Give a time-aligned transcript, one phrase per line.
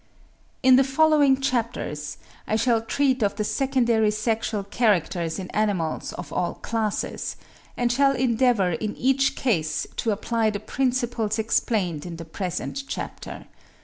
[0.63, 2.17] In the following chapters,
[2.47, 7.35] I shall treat of the secondary sexual characters in animals of all classes,
[7.77, 13.45] and shall endeavour in each case to apply the principles explained in the present chapter.